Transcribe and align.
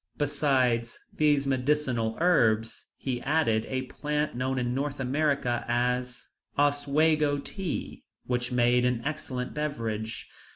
Besides 0.17 0.99
these 1.13 1.45
medicinal 1.45 2.17
herbs, 2.19 2.85
he 2.97 3.21
added 3.21 3.67
a 3.69 3.83
plant 3.83 4.33
known 4.35 4.57
in 4.57 4.73
North 4.73 4.99
America 4.99 5.63
as 5.67 6.27
"Oswego 6.57 7.37
tea," 7.37 8.03
which 8.25 8.51
made 8.51 8.83
an 8.83 9.03
excellent 9.05 9.53
beverage. 9.53 10.27